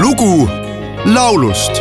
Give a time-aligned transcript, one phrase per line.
[0.00, 0.48] lugu
[1.14, 1.74] laulust.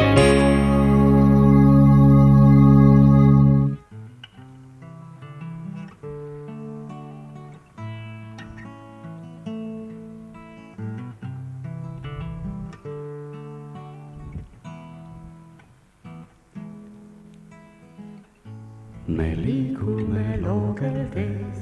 [19.07, 21.59] Me liigume loogeldes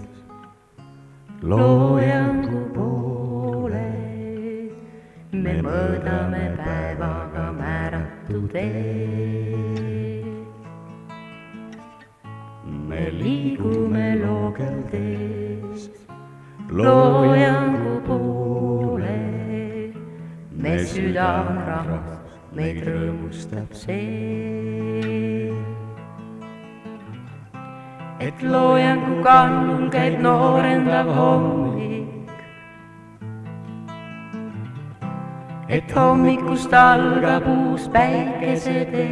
[1.50, 2.60] loojangu
[5.66, 9.88] mõõdame päevaga määratud teed.
[12.90, 15.90] me liigume loogeldes
[16.70, 19.18] loojangu poole.
[20.52, 24.80] me süda on rahvas, meid rõõmustab see
[28.20, 31.99] et loojangu kannul käib noorendav hommik.
[35.70, 39.08] Et hommikust algab uus päikesetee.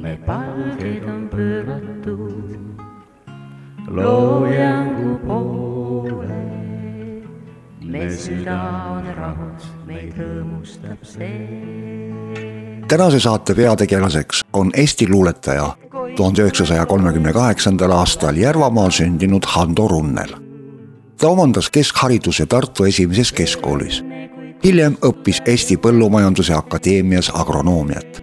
[0.00, 2.56] me palged on pööratud
[3.86, 6.40] loojangu poole.
[7.84, 8.58] me süda
[8.96, 12.40] on rahus, meid rõõmustab see
[12.90, 15.68] tänase saate peategelaseks on Eesti luuletaja,
[16.16, 20.39] tuhande üheksasaja kolmekümne kaheksandal aastal Järvamaal sündinud Hando Runnel.
[21.20, 24.04] Ta omandas keskhariduse Tartu Esimeses Keskkoolis.
[24.64, 28.22] hiljem õppis Eesti Põllumajanduse Akadeemias agronoomiat.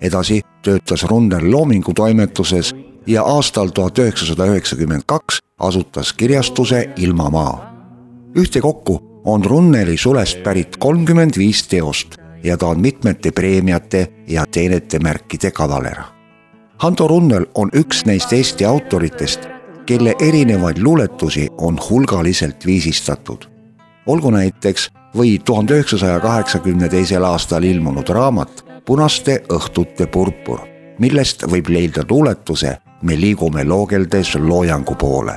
[0.00, 2.74] edasi töötas Runnel Loomingu toimetuses
[3.06, 7.74] ja aastal tuhat üheksasada üheksakümmend kaks asutas kirjastuse Ilmamaa.
[8.36, 14.98] ühtekokku on Runneli sulest pärit kolmkümmend viis teost ja ta on mitmete preemiate ja teenete
[14.98, 15.96] märkide kavaler.
[16.78, 19.40] Hando Runnel on üks neist Eesti autoritest,
[19.90, 23.44] kelle erinevaid luuletusi on hulgaliselt viisistatud.
[24.06, 30.60] olgu näiteks või tuhande üheksasaja kaheksakümne teisel aastal ilmunud raamat Punaste õhtute purpur,
[30.98, 35.34] millest võib leida luuletuse Me liigume loogeldes loojangu poole.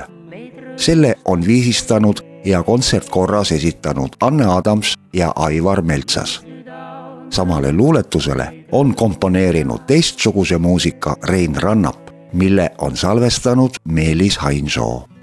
[0.76, 6.42] selle on viisistanud ja kontsertkorras esitanud Anne Adams ja Aivar Meltsas
[7.30, 12.03] samale luuletusele on komponeerinud teistsuguse muusika Rein Rannap,
[12.34, 15.13] mille on salvestanud Meelis Hainsoo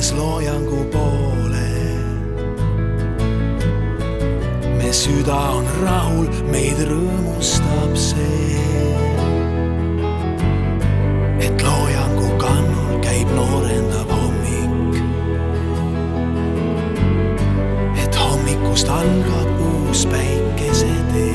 [0.00, 1.70] loogeldes loojangu poole.
[4.78, 8.56] me süda on rahul, meid rõõmustab see.
[11.40, 15.02] et loojangu kannul käib noorendav hommik.
[18.04, 21.29] et hommikust algab uus päikesetee.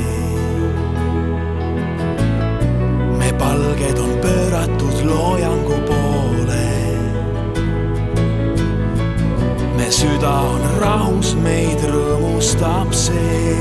[10.82, 13.56] Rahus, meid rõõmustab see.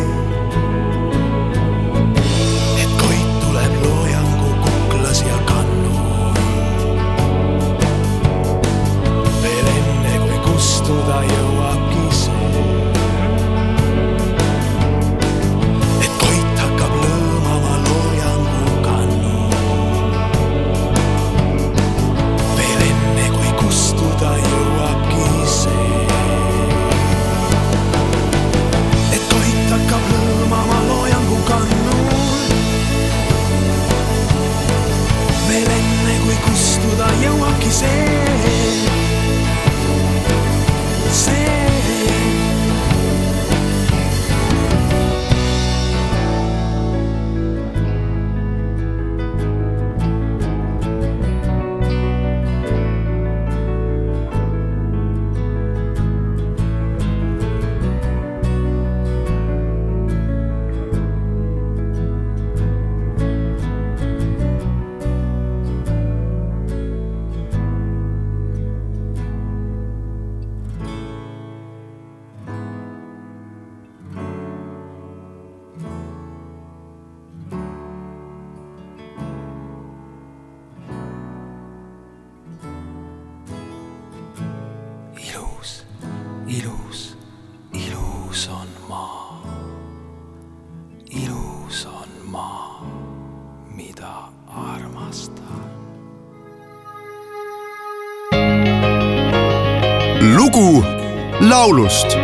[37.75, 38.14] chasing
[86.59, 87.17] ilus,
[87.73, 89.43] ilus on maa.
[91.11, 92.87] ilus on maa,
[93.77, 94.15] mida
[94.47, 95.65] armastan.
[100.37, 100.85] lugu
[101.41, 102.17] laulust